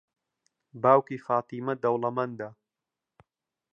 باوکی 0.81 1.17
فاتیمە 1.25 1.73
دەوڵەمەندە. 1.83 2.49